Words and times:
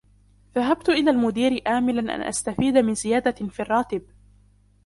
ذهبت 0.55 0.89
إلى 0.89 1.11
المدير 1.11 1.61
آملا 1.67 2.15
أن 2.15 2.21
أستفيد 2.21 2.77
من 2.77 2.93
زيادة 2.95 3.31
في 3.47 3.59
الراتب. 3.59 4.01